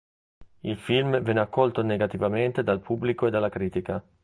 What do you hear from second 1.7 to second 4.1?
negativamente dal pubblico e dalla critica.